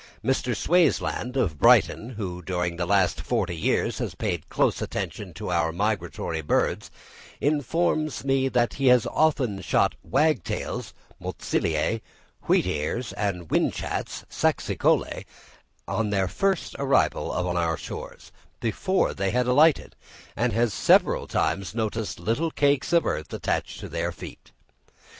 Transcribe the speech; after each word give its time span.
Mr. 0.25 0.55
Swaysland, 0.55 1.35
of 1.37 1.59
Brighton, 1.59 2.09
who 2.15 2.41
during 2.41 2.75
the 2.75 2.87
last 2.87 3.21
forty 3.21 3.55
years 3.55 3.99
has 3.99 4.15
paid 4.15 4.49
close 4.49 4.81
attention 4.81 5.31
to 5.35 5.51
our 5.51 5.71
migratory 5.71 6.41
birds, 6.41 6.89
informs 7.39 8.25
me 8.25 8.49
that 8.49 8.73
he 8.73 8.87
has 8.87 9.05
often 9.05 9.61
shot 9.61 9.93
wagtails 10.01 10.95
(Motacillæ), 11.21 12.01
wheatears, 12.47 13.13
and 13.15 13.47
whinchats 13.49 14.23
(Saxicolæ), 14.27 15.23
on 15.87 16.09
their 16.09 16.27
first 16.27 16.75
arrival 16.79 17.29
on 17.29 17.55
our 17.55 17.77
shores, 17.77 18.31
before 18.59 19.13
they 19.13 19.29
had 19.29 19.45
alighted; 19.45 19.95
and 20.35 20.53
he 20.53 20.57
has 20.57 20.73
several 20.73 21.27
times 21.27 21.75
noticed 21.75 22.19
little 22.19 22.49
cakes 22.49 22.91
of 22.91 23.05
earth 23.05 23.31
attached 23.31 23.79
to 23.79 23.87
their 23.87 24.11
feet. 24.11 24.51